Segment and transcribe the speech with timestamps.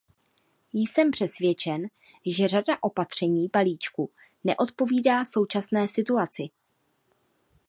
[0.73, 1.87] Jsem přesvědčen,
[2.25, 4.09] že řada opatření balíčku
[4.43, 6.43] neodpovídá současné situaci.